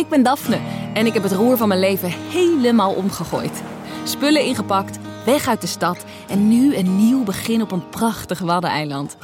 Ik 0.00 0.08
ben 0.08 0.22
Daphne 0.22 0.58
en 0.94 1.06
ik 1.06 1.14
heb 1.14 1.22
het 1.22 1.32
roer 1.32 1.56
van 1.56 1.68
mijn 1.68 1.80
leven 1.80 2.08
helemaal 2.08 2.92
omgegooid. 2.92 3.62
Spullen 4.04 4.44
ingepakt, 4.44 4.98
weg 5.24 5.48
uit 5.48 5.60
de 5.60 5.66
stad 5.66 6.04
en 6.28 6.48
nu 6.48 6.76
een 6.76 6.96
nieuw 6.96 7.22
begin 7.22 7.62
op 7.62 7.70
een 7.72 7.88
prachtig 7.88 8.38
waddeneiland. 8.38 9.16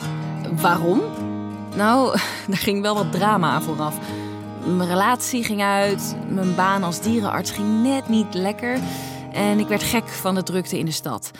Waarom? 0.60 1.00
Nou, 1.76 2.12
er 2.50 2.56
ging 2.56 2.82
wel 2.82 2.94
wat 2.94 3.12
drama 3.12 3.60
vooraf. 3.60 3.98
Mijn 4.76 4.88
relatie 4.88 5.44
ging 5.44 5.62
uit, 5.62 6.16
mijn 6.28 6.54
baan 6.54 6.82
als 6.82 7.00
dierenarts 7.00 7.50
ging 7.50 7.82
net 7.82 8.08
niet 8.08 8.34
lekker 8.34 8.78
en 9.32 9.58
ik 9.58 9.68
werd 9.68 9.82
gek 9.82 10.08
van 10.08 10.34
de 10.34 10.42
drukte 10.42 10.78
in 10.78 10.86
de 10.86 10.92
stad. 10.92 11.30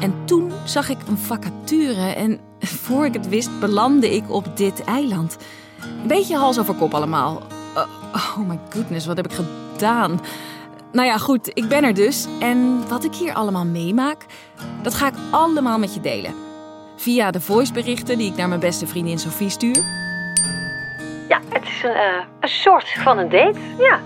En 0.00 0.14
toen 0.24 0.52
zag 0.64 0.88
ik 0.88 0.98
een 1.06 1.18
vacature 1.18 2.12
en 2.12 2.40
voor 2.84 3.04
ik 3.04 3.14
het 3.14 3.28
wist 3.28 3.60
belandde 3.60 4.14
ik 4.14 4.30
op 4.30 4.56
dit 4.56 4.84
eiland. 4.84 5.36
Een 6.02 6.08
beetje 6.08 6.36
hals 6.36 6.58
over 6.58 6.74
kop 6.74 6.94
allemaal. 6.94 7.42
Uh, 7.78 8.38
oh 8.38 8.48
my 8.48 8.58
goodness, 8.70 9.06
wat 9.06 9.16
heb 9.16 9.26
ik 9.26 9.32
gedaan? 9.32 10.20
Nou 10.92 11.06
ja, 11.06 11.18
goed, 11.18 11.50
ik 11.52 11.68
ben 11.68 11.84
er 11.84 11.94
dus. 11.94 12.26
En 12.40 12.88
wat 12.88 13.04
ik 13.04 13.14
hier 13.14 13.34
allemaal 13.34 13.64
meemaak, 13.64 14.26
dat 14.82 14.94
ga 14.94 15.06
ik 15.06 15.14
allemaal 15.30 15.78
met 15.78 15.94
je 15.94 16.00
delen. 16.00 16.34
Via 16.96 17.30
de 17.30 17.40
voiceberichten 17.40 18.18
die 18.18 18.30
ik 18.30 18.36
naar 18.36 18.48
mijn 18.48 18.60
beste 18.60 18.86
vriendin 18.86 19.18
Sophie 19.18 19.48
stuur. 19.48 19.84
Ja, 21.28 21.40
het 21.48 21.62
is 21.62 21.82
een, 21.82 21.90
uh, 21.90 22.24
een 22.40 22.48
soort 22.48 22.92
van 22.92 23.18
een 23.18 23.28
date, 23.28 23.58
ja. 23.78 24.00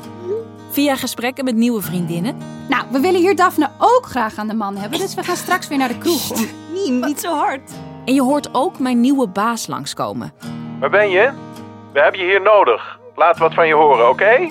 Via 0.71 0.97
gesprekken 0.97 1.45
met 1.45 1.55
nieuwe 1.55 1.83
vriendinnen. 1.83 2.37
Nou, 2.69 2.85
we 2.91 3.01
willen 3.01 3.21
hier 3.21 3.37
Daphne 3.37 3.71
ook 3.79 4.07
graag 4.07 4.37
aan 4.37 4.49
de 4.49 4.55
man 4.55 4.77
hebben, 4.77 4.99
dus 4.99 5.15
we 5.15 5.23
gaan 5.23 5.37
straks 5.37 5.69
weer 5.69 5.79
naar 5.79 5.89
de 5.89 5.99
kroeg. 5.99 6.31
Om... 6.31 6.47
Nee, 6.73 6.91
niet 6.91 7.21
zo 7.21 7.35
hard. 7.35 7.71
En 8.05 8.15
je 8.15 8.23
hoort 8.23 8.55
ook 8.55 8.79
mijn 8.79 9.01
nieuwe 9.01 9.29
baas 9.29 9.67
langskomen. 9.67 10.33
Waar 10.81 10.91
ben 10.91 11.11
je? 11.11 11.31
We 11.93 12.01
hebben 12.01 12.21
je 12.21 12.27
hier 12.27 12.43
nodig. 12.43 13.01
Laat 13.15 13.39
wat 13.39 13.55
van 13.55 13.67
je 13.67 13.75
horen, 13.75 14.09
oké? 14.09 14.51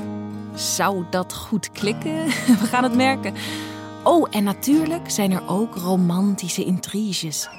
Zou 0.54 1.06
dat 1.10 1.34
goed 1.34 1.72
klikken? 1.72 2.26
We 2.62 2.66
gaan 2.70 2.84
het 2.84 2.96
merken. 2.96 3.34
Oh, 4.04 4.28
en 4.32 4.44
natuurlijk 4.44 5.10
zijn 5.10 5.32
er 5.32 5.42
ook 5.48 5.76
romantische 5.76 6.64
intriges. 6.64 7.50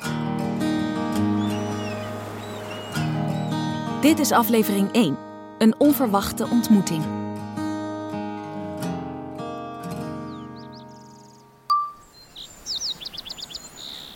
Dit 4.01 4.19
is 4.19 4.33
aflevering 4.33 4.93
1. 4.93 5.19
Een 5.59 5.75
onverwachte 5.79 6.47
ontmoeting. 6.51 7.05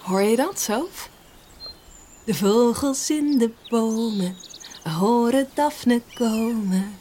Hoor 0.02 0.22
je 0.22 0.36
dat, 0.36 0.60
Sof? 0.60 1.08
De 2.24 2.34
vogels 2.34 3.10
in 3.10 3.38
de 3.38 3.52
bomen 3.68 4.36
horen 4.90 5.48
Daphne 5.54 6.02
komen. 6.14 6.98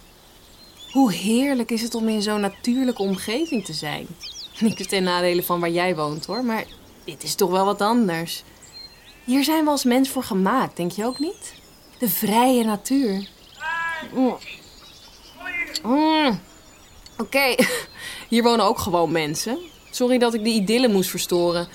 Hoe 0.91 1.13
heerlijk 1.13 1.71
is 1.71 1.81
het 1.81 1.95
om 1.95 2.09
in 2.09 2.21
zo'n 2.21 2.39
natuurlijke 2.39 3.01
omgeving 3.01 3.65
te 3.65 3.73
zijn. 3.73 4.07
Niks 4.59 4.87
ten 4.87 5.03
nadele 5.03 5.43
van 5.43 5.59
waar 5.59 5.69
jij 5.69 5.95
woont 5.95 6.25
hoor, 6.25 6.43
maar 6.43 6.65
dit 7.03 7.23
is 7.23 7.35
toch 7.35 7.49
wel 7.49 7.65
wat 7.65 7.81
anders. 7.81 8.43
Hier 9.23 9.43
zijn 9.43 9.63
we 9.63 9.69
als 9.69 9.83
mens 9.83 10.09
voor 10.09 10.23
gemaakt, 10.23 10.77
denk 10.77 10.91
je 10.91 11.05
ook 11.05 11.19
niet? 11.19 11.53
De 11.97 12.09
vrije 12.09 12.63
natuur. 12.63 13.27
Mm. 14.13 14.37
Mm. 15.83 16.39
Oké, 17.17 17.55
hier 18.29 18.43
wonen 18.43 18.65
ook 18.65 18.79
gewoon 18.79 19.11
mensen. 19.11 19.57
Sorry 19.91 20.17
dat 20.17 20.33
ik 20.33 20.43
de 20.43 20.49
idylle 20.49 20.87
moest 20.87 21.09
verstoren. 21.09 21.67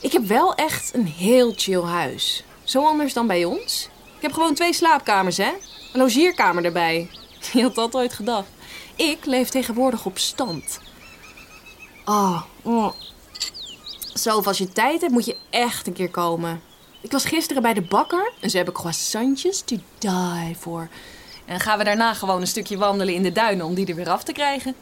Ik 0.00 0.12
heb 0.12 0.24
wel 0.24 0.54
echt 0.54 0.94
een 0.94 1.06
heel 1.06 1.52
chill 1.56 1.82
huis. 1.82 2.44
Zo 2.64 2.84
anders 2.84 3.12
dan 3.12 3.26
bij 3.26 3.44
ons. 3.44 3.88
Ik 4.22 4.28
heb 4.28 4.36
gewoon 4.36 4.54
twee 4.54 4.72
slaapkamers, 4.72 5.36
hè? 5.36 5.52
Een 5.92 6.00
logeerkamer 6.00 6.64
erbij. 6.64 7.10
Wie 7.52 7.62
had 7.62 7.74
dat 7.74 7.94
ooit 7.94 8.12
gedacht? 8.12 8.48
Ik 8.96 9.24
leef 9.24 9.48
tegenwoordig 9.48 10.04
op 10.04 10.18
stand. 10.18 10.80
Oh, 12.04 12.42
oh. 12.62 12.92
Zo, 14.14 14.40
als 14.40 14.58
je 14.58 14.68
tijd 14.68 15.00
hebt, 15.00 15.12
moet 15.12 15.24
je 15.24 15.36
echt 15.50 15.86
een 15.86 15.92
keer 15.92 16.10
komen. 16.10 16.60
Ik 17.00 17.12
was 17.12 17.24
gisteren 17.24 17.62
bij 17.62 17.74
de 17.74 17.82
bakker 17.82 18.32
en 18.40 18.50
ze 18.50 18.56
hebben 18.56 18.74
croissantjes 18.74 19.60
to 19.60 19.76
die 19.98 20.56
voor. 20.58 20.88
En 21.44 21.60
gaan 21.60 21.78
we 21.78 21.84
daarna 21.84 22.14
gewoon 22.14 22.40
een 22.40 22.46
stukje 22.46 22.76
wandelen 22.76 23.14
in 23.14 23.22
de 23.22 23.32
duinen 23.32 23.66
om 23.66 23.74
die 23.74 23.86
er 23.86 23.94
weer 23.94 24.10
af 24.10 24.24
te 24.24 24.32
krijgen. 24.32 24.74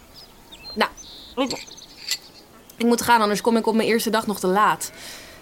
Nou, 0.74 0.90
ik 2.76 2.86
moet 2.86 3.02
gaan, 3.02 3.20
anders 3.20 3.40
kom 3.40 3.56
ik 3.56 3.66
op 3.66 3.74
mijn 3.74 3.88
eerste 3.88 4.10
dag 4.10 4.26
nog 4.26 4.40
te 4.40 4.46
laat. 4.46 4.90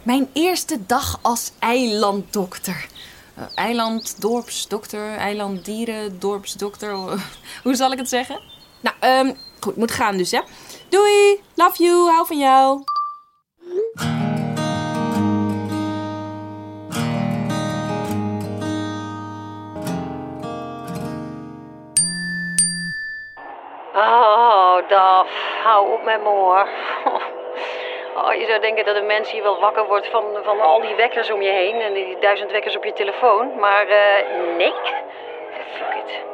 Mijn 0.03 0.29
eerste 0.33 0.79
dag 0.87 1.19
als 1.23 1.51
eilanddokter. 1.59 2.89
Uh, 3.39 3.45
eiland, 3.55 4.21
dorpsdokter, 4.21 5.17
eiland, 5.17 5.65
dieren, 5.65 6.19
dorpsdokter. 6.19 6.91
Hoe 7.65 7.75
zal 7.75 7.93
ik 7.93 7.99
het 7.99 8.09
zeggen? 8.09 8.41
Nou, 8.81 9.27
um, 9.27 9.37
goed, 9.61 9.77
moet 9.77 9.91
gaan 9.91 10.17
dus, 10.17 10.31
hè. 10.31 10.41
Doei, 10.89 11.41
love 11.55 11.83
you, 11.83 12.11
hou 12.11 12.27
van 12.27 12.39
jou. 12.39 12.83
Oh, 23.95 24.89
Daf, 24.89 25.29
hou 25.65 25.93
op 25.93 26.05
met 26.05 26.23
me. 26.23 26.67
Oh, 28.25 28.35
je 28.35 28.47
zou 28.47 28.61
denken 28.61 28.85
dat 28.85 28.97
een 28.97 29.07
mens 29.07 29.31
hier 29.31 29.43
wel 29.43 29.61
wakker 29.61 29.87
wordt 29.87 30.09
van, 30.09 30.25
van 30.43 30.61
al 30.61 30.81
die 30.81 30.95
wekkers 30.95 31.31
om 31.31 31.43
je 31.43 31.51
heen 31.51 31.81
en 31.81 31.93
die 31.93 32.19
duizend 32.19 32.51
wekkers 32.51 32.77
op 32.77 32.85
je 32.85 32.93
telefoon. 32.93 33.59
Maar 33.59 33.87
uh, 33.89 34.57
nee, 34.57 34.73
fuck 35.73 35.95
it. 36.05 36.25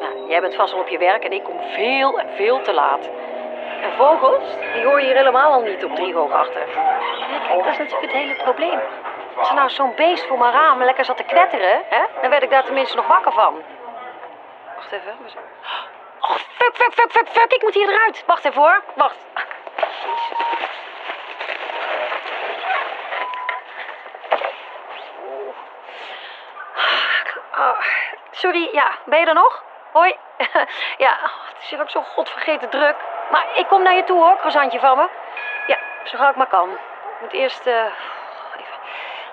Nou, 0.00 0.28
jij 0.28 0.40
bent 0.40 0.54
vast 0.54 0.72
al 0.72 0.80
op 0.80 0.88
je 0.88 0.98
werk 0.98 1.24
en 1.24 1.32
ik 1.32 1.44
kom 1.44 1.60
veel 1.60 2.18
en 2.18 2.28
veel 2.36 2.62
te 2.62 2.72
laat. 2.72 3.08
En 3.82 3.92
vogels, 3.96 4.44
die 4.74 4.84
hoor 4.84 5.00
je 5.00 5.06
hier 5.06 5.16
helemaal 5.16 5.52
al 5.52 5.60
niet 5.60 5.84
op 5.84 5.94
drie 5.94 6.14
hoog 6.14 6.32
achter. 6.32 6.62
kijk, 7.48 7.64
dat 7.64 7.72
is 7.72 7.78
natuurlijk 7.78 8.12
het 8.12 8.22
hele 8.22 8.34
probleem. 8.34 8.80
Als 9.36 9.48
er 9.48 9.54
nou 9.54 9.70
zo'n 9.70 9.94
beest 9.96 10.26
voor 10.26 10.38
mijn 10.38 10.52
raam 10.52 10.82
lekker 10.82 11.04
zat 11.04 11.16
te 11.16 11.22
knetteren, 11.22 11.82
hè, 11.88 12.02
dan 12.20 12.30
werd 12.30 12.42
ik 12.42 12.50
daar 12.50 12.64
tenminste 12.64 12.96
nog 12.96 13.06
wakker 13.06 13.32
van. 13.32 13.62
Wacht 14.74 14.92
even. 14.92 15.16
Oh, 16.20 16.30
fuck, 16.30 16.76
fuck, 16.76 16.92
fuck, 16.92 17.10
fuck, 17.10 17.28
fuck. 17.28 17.52
Ik 17.52 17.62
moet 17.62 17.74
hier 17.74 17.88
eruit. 17.88 18.24
Wacht 18.26 18.44
even 18.44 18.62
hoor. 18.62 18.82
Wacht. 18.94 19.16
Oh, 27.58 27.80
sorry, 28.30 28.68
ja. 28.72 28.90
Ben 29.04 29.20
je 29.20 29.26
er 29.26 29.34
nog? 29.34 29.62
Hoi. 29.92 30.16
ja, 31.04 31.16
het 31.20 31.62
is 31.62 31.68
hier 31.68 31.80
ook 31.80 31.90
zo 31.90 32.02
godvergeten 32.02 32.68
druk. 32.68 32.96
Maar 33.30 33.46
ik 33.54 33.66
kom 33.66 33.82
naar 33.82 33.94
je 33.94 34.04
toe 34.04 34.22
hoor, 34.22 34.36
croissantje 34.36 34.80
van 34.80 34.96
me. 34.96 35.08
Ja, 35.66 35.78
zo 36.04 36.18
gauw 36.18 36.30
ik 36.30 36.36
maar 36.36 36.46
kan. 36.46 36.70
Ik 36.70 37.20
moet 37.20 37.32
eerst... 37.32 37.66
Uh, 37.66 37.84
even 38.56 38.78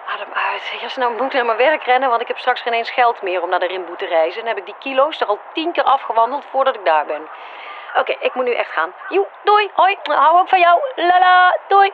adem 0.08 0.34
uit. 0.34 0.74
Ja, 0.82 0.88
nou 0.96 1.22
moet 1.22 1.34
naar 1.34 1.46
mijn 1.46 1.58
werk 1.58 1.84
rennen, 1.84 2.10
want 2.10 2.22
ik 2.22 2.28
heb 2.28 2.38
straks 2.38 2.62
geen 2.62 2.74
eens 2.74 2.92
geld 2.92 3.22
meer 3.22 3.42
om 3.42 3.50
naar 3.50 3.60
de 3.60 3.68
Rimboe 3.68 3.96
te 3.96 4.06
reizen. 4.06 4.42
En 4.42 4.48
heb 4.48 4.58
ik 4.58 4.66
die 4.66 4.76
kilo's 4.80 5.22
er 5.22 5.28
al 5.28 5.40
tien 5.54 5.72
keer 5.72 5.84
afgewandeld 5.84 6.46
voordat 6.52 6.76
ik 6.76 6.86
daar 6.86 7.06
ben. 7.06 7.30
Oké, 7.96 8.16
ik 8.20 8.34
moet 8.34 8.46
nu 8.46 8.54
echt 8.54 8.72
gaan. 8.72 8.94
Joe, 9.10 9.28
doei, 9.44 9.72
hoi, 9.74 9.98
hou 10.04 10.40
ook 10.40 10.50
van 10.50 10.60
jou. 10.60 10.80
Lala, 10.96 11.58
doei. 11.68 11.94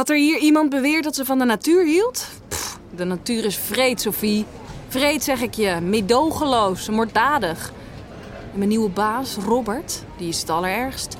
Had 0.00 0.08
er 0.08 0.16
hier 0.16 0.38
iemand 0.38 0.70
beweerd 0.70 1.04
dat 1.04 1.14
ze 1.14 1.24
van 1.24 1.38
de 1.38 1.44
natuur 1.44 1.84
hield? 1.84 2.28
De 2.96 3.04
natuur 3.04 3.44
is 3.44 3.56
vreed, 3.56 4.00
Sophie. 4.00 4.44
Vreed, 4.88 5.22
zeg 5.22 5.42
ik 5.42 5.54
je. 5.54 5.78
Meedogenloos, 5.82 6.88
moorddadig. 6.88 7.72
Mijn 8.54 8.68
nieuwe 8.68 8.88
baas, 8.88 9.36
Robert, 9.36 10.02
die 10.16 10.28
is 10.28 10.40
het 10.40 10.50
allerergst. 10.50 11.16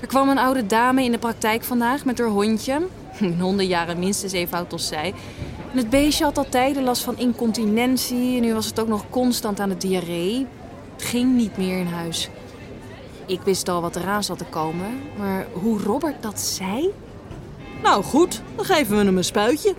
Er 0.00 0.06
kwam 0.06 0.28
een 0.28 0.38
oude 0.38 0.66
dame 0.66 1.04
in 1.04 1.12
de 1.12 1.18
praktijk 1.18 1.64
vandaag 1.64 2.04
met 2.04 2.18
haar 2.18 2.28
hondje. 2.28 2.86
Een 3.20 3.40
hondenjaren 3.40 3.98
minstens 3.98 4.32
even 4.32 4.58
oud 4.58 4.72
als 4.72 4.86
zij. 4.86 5.14
En 5.72 5.78
het 5.78 5.90
beestje 5.90 6.24
had 6.24 6.38
al 6.38 6.48
tijden 6.48 6.82
last 6.82 7.02
van 7.02 7.18
incontinentie. 7.18 8.36
En 8.36 8.42
nu 8.42 8.54
was 8.54 8.66
het 8.66 8.80
ook 8.80 8.88
nog 8.88 9.10
constant 9.10 9.60
aan 9.60 9.68
de 9.68 9.76
diarree. 9.76 10.46
Het 10.92 11.02
ging 11.02 11.34
niet 11.36 11.56
meer 11.56 11.78
in 11.78 11.86
huis. 11.86 12.28
Ik 13.26 13.40
wist 13.40 13.68
al 13.68 13.80
wat 13.80 13.96
eraan 13.96 14.24
zat 14.24 14.38
te 14.38 14.44
komen. 14.44 15.00
Maar 15.18 15.46
hoe 15.52 15.78
Robert 15.78 16.22
dat 16.22 16.40
zei... 16.40 16.92
Nou 17.82 18.02
goed, 18.02 18.42
dan 18.56 18.64
geven 18.64 18.96
we 18.96 19.04
hem 19.04 19.16
een 19.16 19.24
spuitje. 19.24 19.74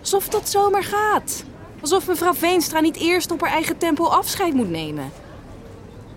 Alsof 0.00 0.28
dat 0.28 0.48
zomaar 0.48 0.84
gaat. 0.84 1.44
Alsof 1.80 2.08
mevrouw 2.08 2.34
Veenstra 2.34 2.80
niet 2.80 2.96
eerst 2.96 3.30
op 3.30 3.40
haar 3.40 3.50
eigen 3.50 3.78
tempo 3.78 4.04
afscheid 4.04 4.54
moet 4.54 4.70
nemen. 4.70 5.10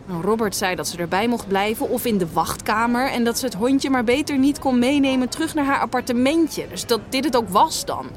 Nou, 0.06 0.22
Robert 0.22 0.56
zei 0.56 0.76
dat 0.76 0.88
ze 0.88 0.98
erbij 0.98 1.28
mocht 1.28 1.48
blijven 1.48 1.90
of 1.90 2.06
in 2.06 2.18
de 2.18 2.32
wachtkamer... 2.34 3.12
en 3.12 3.24
dat 3.24 3.40
ze 3.40 3.46
het 3.46 3.54
hondje 3.54 3.90
maar 3.90 4.04
beter 4.04 4.38
niet 4.38 4.60
kon 4.60 4.80
meenemen 4.80 5.30
terug 5.30 5.54
naar 5.54 5.66
haar 5.66 5.80
appartementje. 5.80 6.68
Dus 6.70 6.86
dat 6.86 7.00
dit 7.10 7.24
het 7.24 7.36
ook 7.36 7.50
was 7.50 7.86
dan. 7.86 8.08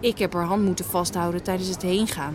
Ik 0.00 0.18
heb 0.18 0.32
haar 0.32 0.44
hand 0.44 0.64
moeten 0.64 0.84
vasthouden 0.84 1.42
tijdens 1.42 1.68
het 1.68 1.82
heengaan. 1.82 2.34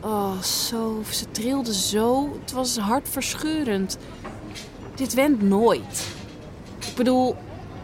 Oh, 0.00 0.40
zo. 0.42 1.02
Ze 1.10 1.30
trilde 1.30 1.74
zo. 1.74 2.36
Het 2.40 2.52
was 2.52 2.78
hartverscheurend. 2.78 3.98
Dit 4.94 5.14
went 5.14 5.42
nooit. 5.42 6.08
Ik 6.78 6.94
bedoel, 6.94 7.36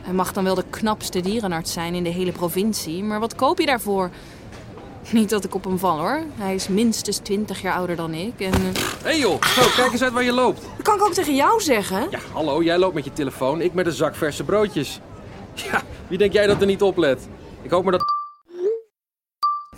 hij 0.06 0.14
mag 0.14 0.32
dan 0.32 0.44
wel 0.44 0.54
de 0.54 0.64
knapste 0.70 1.20
dierenarts 1.20 1.72
zijn 1.72 1.94
in 1.94 2.02
de 2.04 2.10
hele 2.10 2.32
provincie, 2.32 3.02
maar 3.04 3.20
wat 3.20 3.34
koop 3.34 3.58
je 3.58 3.66
daarvoor? 3.66 4.10
Niet 5.10 5.30
dat 5.30 5.44
ik 5.44 5.54
op 5.54 5.64
hem 5.64 5.78
val 5.78 5.98
hoor. 5.98 6.20
Hij 6.36 6.54
is 6.54 6.68
minstens 6.68 7.16
20 7.16 7.62
jaar 7.62 7.74
ouder 7.74 7.96
dan 7.96 8.12
ik. 8.14 8.40
En. 8.40 8.52
eh, 8.52 8.60
Hé 8.60 8.72
hey 9.02 9.18
joh, 9.18 9.42
zo, 9.42 9.62
kijk 9.76 9.92
eens 9.92 10.02
uit 10.02 10.12
waar 10.12 10.22
je 10.24 10.32
loopt. 10.32 10.60
Dat 10.76 10.82
kan 10.86 10.94
ik 10.96 11.02
ook 11.02 11.12
tegen 11.12 11.34
jou 11.34 11.60
zeggen. 11.60 12.06
Ja, 12.10 12.18
hallo, 12.32 12.62
jij 12.62 12.78
loopt 12.78 12.94
met 12.94 13.04
je 13.04 13.12
telefoon, 13.12 13.60
ik 13.60 13.74
met 13.74 13.86
een 13.86 13.92
zak 13.92 14.14
verse 14.14 14.44
broodjes. 14.44 15.00
Ja, 15.54 15.82
wie 16.08 16.18
denk 16.18 16.32
jij 16.32 16.46
dat 16.46 16.60
er 16.60 16.66
niet 16.66 16.82
oplet? 16.82 17.28
Ik 17.62 17.70
hoop 17.70 17.82
maar 17.82 17.92
dat... 17.92 18.02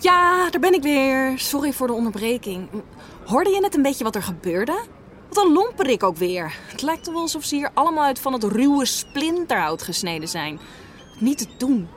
Ja, 0.00 0.50
daar 0.50 0.60
ben 0.60 0.72
ik 0.74 0.82
weer. 0.82 1.38
Sorry 1.38 1.72
voor 1.72 1.86
de 1.86 1.92
onderbreking. 1.92 2.68
Hoorde 3.24 3.50
je 3.50 3.60
net 3.60 3.74
een 3.76 3.82
beetje 3.82 4.04
wat 4.04 4.14
er 4.14 4.22
gebeurde? 4.22 4.78
Wat 5.28 5.44
een 5.44 5.52
lomperik 5.52 6.02
ook 6.02 6.16
weer. 6.16 6.54
Het 6.66 6.82
lijkt 6.82 7.06
wel 7.06 7.20
alsof 7.20 7.44
ze 7.44 7.54
hier 7.54 7.70
allemaal 7.74 8.04
uit 8.04 8.18
van 8.18 8.32
het 8.32 8.44
ruwe 8.44 8.86
splinterhout 8.86 9.82
gesneden 9.82 10.28
zijn. 10.28 10.58
Niet 11.18 11.38
te 11.38 11.46
doen. 11.56 11.88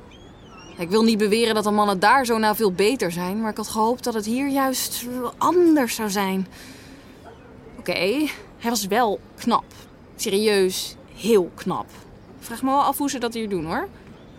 Ik 0.78 0.90
wil 0.90 1.04
niet 1.04 1.18
beweren 1.18 1.56
dat 1.56 1.64
de 1.64 1.72
mannen 1.72 2.00
daar 2.00 2.26
zo 2.26 2.38
nou 2.38 2.56
veel 2.56 2.72
beter 2.72 3.12
zijn, 3.12 3.42
maar 3.42 3.52
ik 3.52 3.58
had 3.58 3.68
gehoopt 3.68 4.04
dat 4.04 4.14
het 4.14 4.26
hier 4.26 4.48
juist 4.48 5.06
anders 5.38 5.96
zou 5.96 6.10
zijn. 6.10 6.48
Oké, 7.78 8.28
hij 8.58 8.70
was 8.70 8.88
wel 8.88 9.20
knap. 9.36 9.66
Serieus, 10.16 10.96
heel 11.16 11.52
knap. 11.56 11.86
Vraag 12.40 12.62
me 12.62 12.70
wel 12.70 12.84
af 12.84 12.98
hoe 12.98 13.10
ze 13.10 13.20
dat 13.20 13.34
hier 13.34 13.50
doen 13.50 13.66
hoor. 13.66 13.88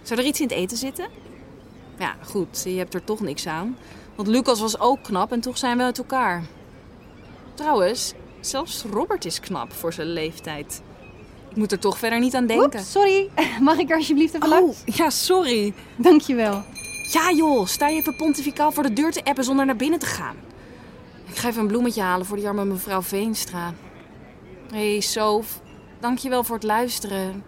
Zou 0.02 0.20
er 0.20 0.26
iets 0.26 0.40
in 0.40 0.46
het 0.48 0.56
eten 0.56 0.76
zitten? 0.76 1.06
Ja, 1.98 2.16
goed, 2.24 2.62
je 2.64 2.78
hebt 2.78 2.94
er 2.94 3.04
toch 3.04 3.20
niks 3.20 3.46
aan. 3.46 3.76
Want 4.14 4.28
Lucas 4.28 4.60
was 4.60 4.80
ook 4.80 5.02
knap 5.02 5.32
en 5.32 5.40
toch 5.40 5.58
zijn 5.58 5.76
we 5.76 5.82
uit 5.82 5.98
elkaar. 5.98 6.44
Trouwens, 7.54 8.14
zelfs 8.46 8.84
Robert 8.92 9.24
is 9.24 9.40
knap 9.40 9.72
voor 9.72 9.92
zijn 9.92 10.06
leeftijd. 10.12 10.82
Ik 11.50 11.56
moet 11.56 11.72
er 11.72 11.78
toch 11.78 11.98
verder 11.98 12.18
niet 12.20 12.34
aan 12.34 12.46
denken. 12.46 12.80
Oeps, 12.80 12.90
sorry. 12.92 13.30
Mag 13.60 13.78
ik 13.78 13.90
er 13.90 13.96
alsjeblieft 13.96 14.34
even 14.34 14.52
Oh, 14.52 14.60
langs? 14.60 14.82
ja, 14.84 15.10
sorry. 15.10 15.74
Dankjewel. 15.96 16.62
Ja 17.10 17.32
joh, 17.32 17.66
sta 17.66 17.88
je 17.88 17.96
even 18.00 18.16
pontificaal 18.16 18.72
voor 18.72 18.82
de 18.82 18.92
deur 18.92 19.12
te 19.12 19.24
appen 19.24 19.44
zonder 19.44 19.66
naar 19.66 19.76
binnen 19.76 19.98
te 19.98 20.06
gaan. 20.06 20.36
Ik 21.28 21.36
ga 21.36 21.48
even 21.48 21.60
een 21.60 21.66
bloemetje 21.66 22.02
halen 22.02 22.26
voor 22.26 22.36
die 22.36 22.46
arme 22.46 22.64
mevrouw 22.64 23.02
Veenstra. 23.02 23.74
Hé, 24.72 24.90
hey, 24.92 25.00
Sof. 25.00 25.60
Dankjewel 26.00 26.44
voor 26.44 26.54
het 26.54 26.64
luisteren. 26.64 27.44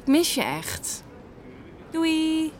Ik 0.00 0.06
mis 0.06 0.34
je 0.34 0.42
echt. 0.42 1.02
Doei. 1.90 2.52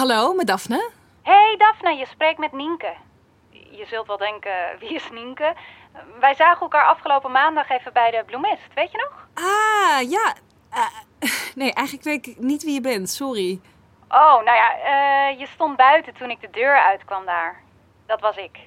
Hallo, 0.00 0.34
met 0.34 0.46
Daphne. 0.46 0.90
Hey 1.22 1.54
Daphne, 1.58 1.94
je 1.96 2.06
spreekt 2.06 2.38
met 2.38 2.52
Nienke. 2.52 2.94
Je 3.50 3.86
zult 3.86 4.06
wel 4.06 4.16
denken, 4.16 4.52
wie 4.80 4.94
is 4.94 5.10
Nienke? 5.10 5.54
Wij 6.20 6.34
zagen 6.34 6.60
elkaar 6.60 6.84
afgelopen 6.84 7.30
maandag 7.30 7.68
even 7.68 7.92
bij 7.92 8.10
de 8.10 8.22
bloemist, 8.26 8.74
weet 8.74 8.90
je 8.92 8.98
nog? 8.98 9.28
Ah, 9.34 10.10
ja. 10.10 10.34
Eh, 10.70 10.86
nee, 11.60 11.72
eigenlijk 11.72 12.06
weet 12.06 12.26
ik 12.26 12.38
niet 12.38 12.62
wie 12.62 12.74
je 12.74 12.80
bent, 12.80 13.10
sorry. 13.10 13.60
Oh, 14.08 14.42
nou 14.42 14.56
ja, 14.56 14.72
eh, 14.72 15.38
je 15.38 15.46
stond 15.46 15.76
buiten 15.76 16.14
toen 16.14 16.30
ik 16.30 16.40
de 16.40 16.50
deur 16.50 16.78
uitkwam 16.78 17.24
daar. 17.26 17.62
Dat 18.06 18.20
was 18.20 18.36
ik. 18.36 18.58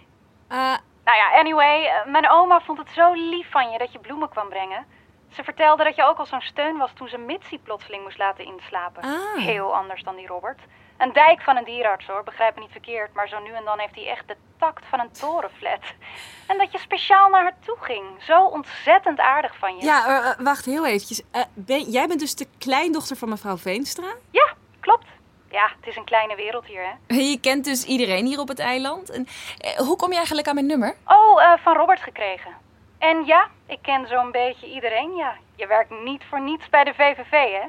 Eh, 0.47 0.57
Nou 1.03 1.17
ja, 1.17 1.39
anyway, 1.39 2.03
mijn 2.05 2.29
oma 2.29 2.61
vond 2.61 2.77
het 2.77 2.89
zo 2.89 3.13
lief 3.13 3.51
van 3.51 3.71
je 3.71 3.77
dat 3.77 3.91
je 3.91 3.99
bloemen 3.99 4.29
kwam 4.29 4.49
brengen. 4.49 4.85
Ze 5.29 5.43
vertelde 5.43 5.83
dat 5.83 5.95
je 5.95 6.03
ook 6.03 6.17
al 6.17 6.25
zo'n 6.25 6.41
steun 6.41 6.77
was 6.77 6.91
toen 6.93 7.07
ze 7.07 7.17
Mitzi 7.17 7.59
plotseling 7.59 8.03
moest 8.03 8.17
laten 8.17 8.45
inslapen. 8.45 9.03
Ah. 9.03 9.35
Heel 9.35 9.75
anders 9.75 10.03
dan 10.03 10.15
die 10.15 10.27
Robert. 10.27 10.59
Een 10.97 11.13
dijk 11.13 11.41
van 11.41 11.57
een 11.57 11.63
dierarts 11.63 12.05
hoor, 12.07 12.23
begrijp 12.23 12.55
me 12.55 12.61
niet 12.61 12.71
verkeerd, 12.71 13.13
maar 13.13 13.27
zo 13.27 13.39
nu 13.39 13.51
en 13.51 13.63
dan 13.63 13.79
heeft 13.79 13.95
hij 13.95 14.07
echt 14.07 14.27
de 14.27 14.35
tact 14.59 14.85
van 14.89 14.99
een 14.99 15.11
torenflat. 15.11 15.79
En 16.47 16.57
dat 16.57 16.71
je 16.71 16.77
speciaal 16.79 17.29
naar 17.29 17.41
haar 17.41 17.55
toe 17.65 17.77
ging. 17.79 18.05
Zo 18.19 18.45
ontzettend 18.45 19.19
aardig 19.19 19.57
van 19.57 19.77
je. 19.77 19.83
ja, 19.83 20.05
eh, 20.07 20.29
eh, 20.29 20.39
wacht 20.39 20.65
heel 20.65 20.85
eventjes. 20.85 21.21
Eh, 21.31 21.41
ben, 21.53 21.81
jij 21.81 22.07
bent 22.07 22.19
dus 22.19 22.35
de 22.35 22.47
kleindochter 22.57 23.15
van 23.15 23.29
mevrouw 23.29 23.57
Veenstra? 23.57 24.13
Ja, 24.31 24.53
klopt. 24.79 25.05
Ja, 25.49 25.71
het 25.79 25.87
is 25.87 25.95
een 25.95 26.03
kleine 26.05 26.35
wereld 26.35 26.65
hier, 26.65 26.81
hè. 27.07 27.15
Je 27.31 27.39
kent 27.39 27.65
dus 27.65 27.83
iedereen 27.85 28.25
hier 28.25 28.39
op 28.39 28.47
het 28.47 28.59
eiland. 28.59 29.09
En, 29.09 29.27
hoe 29.77 29.95
kom 29.95 30.09
je 30.09 30.15
eigenlijk 30.17 30.47
aan 30.47 30.55
mijn 30.55 30.67
nummer? 30.67 30.95
Oh, 31.05 31.43
eh, 31.43 31.53
van 31.63 31.75
Robert 31.75 32.01
gekregen. 32.01 32.51
En 32.99 33.25
ja, 33.25 33.47
ik 33.67 33.79
ken 33.81 34.07
zo'n 34.07 34.31
beetje 34.31 34.67
iedereen, 34.67 35.15
ja. 35.15 35.35
Je 35.55 35.67
werkt 35.67 36.03
niet 36.03 36.23
voor 36.29 36.41
niets 36.41 36.69
bij 36.69 36.83
de 36.83 36.93
VVV, 36.93 37.31
hè. 37.31 37.67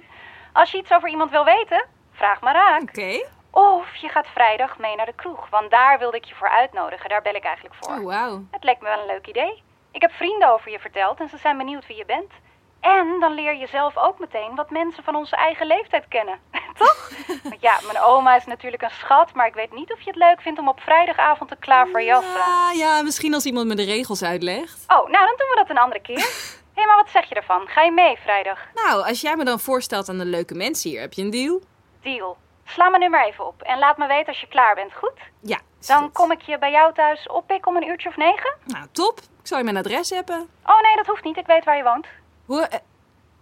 Als 0.53 0.71
je 0.71 0.79
iets 0.79 0.93
over 0.93 1.09
iemand 1.09 1.31
wil 1.31 1.45
weten, 1.45 1.85
vraag 2.25 2.41
maar 2.41 2.55
raak. 2.55 2.83
Oké. 2.83 3.27
Of 3.51 3.95
je 3.97 4.09
gaat 4.09 4.27
vrijdag 4.27 4.79
mee 4.79 4.97
naar 4.97 5.07
de 5.07 5.15
kroeg, 5.15 5.49
want 5.51 5.71
daar 5.71 5.99
wilde 5.99 6.17
ik 6.17 6.25
je 6.25 6.35
voor 6.35 6.49
uitnodigen. 6.49 7.09
Daar 7.09 7.23
bel 7.23 7.35
ik 7.35 7.45
eigenlijk 7.45 7.77
voor. 7.81 7.97
Oh, 7.97 8.05
wauw. 8.05 8.45
Het 8.51 8.65
leek 8.65 8.81
me 8.81 8.89
wel 8.89 9.01
een 9.01 9.07
leuk 9.15 9.27
idee. 9.27 9.63
Ik 9.93 10.01
heb 10.01 10.13
vrienden 10.13 10.53
over 10.53 10.71
je 10.71 10.79
verteld 10.79 11.21
en 11.21 11.29
ze 11.29 11.39
zijn 11.39 11.57
benieuwd 11.57 11.87
wie 11.87 11.97
je 11.97 12.05
bent. 12.05 12.33
En 12.81 13.21
dan 13.21 13.33
leer 13.35 13.57
je 13.57 13.67
zelf 13.67 13.97
ook 13.97 14.19
meteen 14.19 14.55
wat 14.55 14.71
mensen 14.71 15.05
van 15.05 15.15
onze 15.15 15.37
eigen 15.37 15.67
leeftijd 15.67 16.09
kennen. 16.09 16.39
Toch? 16.83 17.11
Want 17.43 17.61
ja, 17.61 17.81
mijn 17.87 18.01
oma 18.01 18.37
is 18.37 18.47
natuurlijk 18.47 18.83
een 18.83 18.91
schat, 18.91 19.35
maar 19.35 19.47
ik 19.47 19.55
weet 19.55 19.73
niet 19.73 19.93
of 19.93 20.01
je 20.01 20.11
het 20.11 20.19
leuk 20.19 20.41
vindt 20.41 20.59
om 20.59 20.69
op 20.69 20.81
vrijdagavond 20.81 21.51
te 21.51 21.57
klaverjassen. 21.57 22.41
Ja, 22.47 22.71
ja, 22.75 23.03
misschien 23.03 23.35
als 23.35 23.45
iemand 23.45 23.67
me 23.67 23.75
de 23.75 23.85
regels 23.85 24.23
uitlegt. 24.23 24.85
Oh, 24.87 25.09
nou 25.09 25.27
dan 25.27 25.35
doen 25.37 25.51
we 25.51 25.57
dat 25.57 25.71
een 25.71 25.79
andere 25.79 26.01
keer. 26.03 26.19
Hé, 26.75 26.81
hey, 26.81 26.87
maar 26.87 26.97
wat 26.97 27.11
zeg 27.11 27.29
je 27.29 27.35
ervan? 27.35 27.67
Ga 27.67 27.83
je 27.83 27.93
mee 27.93 28.17
vrijdag? 28.23 28.59
Nou, 28.75 29.07
als 29.09 29.21
jij 29.21 29.37
me 29.37 29.45
dan 29.45 29.61
voorstelt 29.61 30.09
aan 30.09 30.19
de 30.19 30.25
leuke 30.25 30.55
mensen 30.55 30.91
hier, 30.91 31.01
heb 31.01 31.13
je 31.13 31.23
een 31.23 31.31
deal? 31.31 31.61
Deal. 32.05 32.37
Sla 32.65 32.89
mijn 32.89 33.01
nummer 33.03 33.25
even 33.27 33.47
op 33.47 33.63
en 33.63 33.79
laat 33.79 33.97
me 33.97 34.07
weten 34.07 34.27
als 34.27 34.41
je 34.41 34.47
klaar 34.49 34.75
bent, 34.75 34.93
goed? 34.95 35.19
Ja. 35.41 35.61
Dan 35.87 36.03
goed. 36.03 36.13
kom 36.13 36.33
ik 36.33 36.43
je 36.43 36.59
bij 36.59 36.71
jou 36.71 36.95
thuis 36.95 37.29
oppikken 37.29 37.71
om 37.71 37.77
een 37.77 37.89
uurtje 37.89 38.09
of 38.09 38.17
negen? 38.17 38.55
Nou, 38.65 38.87
top. 38.93 39.19
Ik 39.19 39.47
zal 39.51 39.59
je 39.59 39.65
mijn 39.65 39.77
adres 39.77 40.11
hebben. 40.11 40.49
Oh 40.67 40.81
nee, 40.83 40.97
dat 40.97 41.07
hoeft 41.07 41.25
niet. 41.25 41.37
Ik 41.37 41.47
weet 41.47 41.65
waar 41.65 41.77
je 41.77 41.83
woont. 41.83 42.07
Hoe... 42.47 42.61
eh, 42.63 42.79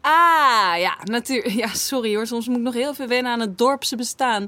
ah, 0.00 0.78
ja, 0.78 0.96
natuurlijk. 1.04 1.54
Ja, 1.62 1.66
sorry 1.68 2.14
hoor. 2.14 2.26
Soms 2.26 2.46
moet 2.48 2.56
ik 2.56 2.62
nog 2.62 2.74
heel 2.74 2.94
veel 2.94 3.06
wennen 3.06 3.32
aan 3.32 3.40
het 3.40 3.58
dorpse 3.58 3.96
bestaan. 3.96 4.46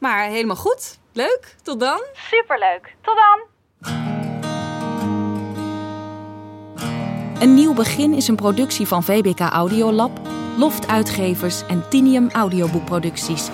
Maar 0.00 0.24
helemaal 0.24 0.56
goed. 0.56 0.98
Leuk. 1.12 1.56
Tot 1.62 1.80
dan. 1.80 2.00
Superleuk. 2.12 2.94
Tot 3.00 3.16
dan. 3.16 3.48
Een 7.40 7.54
nieuw 7.54 7.74
begin 7.74 8.12
is 8.14 8.28
een 8.28 8.36
productie 8.36 8.86
van 8.86 9.02
VBK 9.02 9.40
Audiolab, 9.40 10.10
Loft 10.60 10.86
Uitgevers 10.86 11.66
en 11.66 11.88
Tinium 11.88 12.30
Audioboekproducties. 12.30 13.48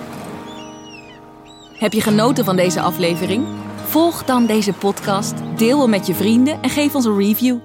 Heb 1.73 1.93
je 1.93 2.01
genoten 2.01 2.45
van 2.45 2.55
deze 2.55 2.81
aflevering? 2.81 3.47
Volg 3.85 4.23
dan 4.23 4.45
deze 4.45 4.73
podcast, 4.73 5.33
deel 5.55 5.81
hem 5.81 5.89
met 5.89 6.07
je 6.07 6.13
vrienden 6.13 6.61
en 6.61 6.69
geef 6.69 6.95
ons 6.95 7.05
een 7.05 7.17
review. 7.17 7.59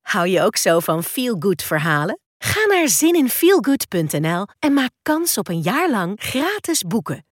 Hou 0.00 0.28
je 0.28 0.42
ook 0.42 0.56
zo 0.56 0.80
van 0.80 1.02
feel-good 1.02 1.62
verhalen? 1.62 2.20
Ga 2.38 2.66
naar 2.66 2.88
zininfeelgood.nl 2.88 4.46
en 4.58 4.72
maak 4.72 4.90
kans 5.02 5.38
op 5.38 5.48
een 5.48 5.60
jaar 5.60 5.90
lang 5.90 6.20
gratis 6.20 6.82
boeken. 6.82 7.29